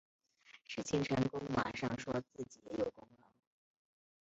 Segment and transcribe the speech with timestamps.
[0.67, 3.27] 事情成功马上说自己也有功劳